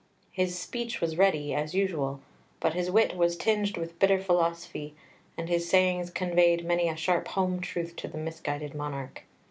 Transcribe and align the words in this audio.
His 0.31 0.57
speech 0.57 0.99
was 0.99 1.15
ready, 1.19 1.53
as 1.53 1.75
usual, 1.75 2.21
but 2.59 2.73
his 2.73 2.89
wit 2.89 3.15
was 3.15 3.37
tinged 3.37 3.77
with 3.77 3.99
bitter 3.99 4.17
philosophy, 4.17 4.95
and 5.37 5.47
his 5.47 5.69
sayings 5.69 6.09
conveyed 6.09 6.65
many 6.65 6.89
a 6.89 6.95
sharp 6.97 7.27
home 7.27 7.59
truth 7.59 7.95
to 7.97 8.07
the 8.07 8.17
misguided 8.17 8.73
monarch. 8.73 9.25